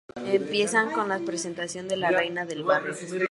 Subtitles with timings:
[0.25, 2.91] Empiezan con la presentación de las Reinas del Barrio.